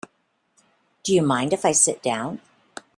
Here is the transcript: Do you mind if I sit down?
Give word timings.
Do 1.03 1.13
you 1.13 1.21
mind 1.21 1.53
if 1.53 1.63
I 1.63 1.73
sit 1.73 2.01
down? 2.01 2.41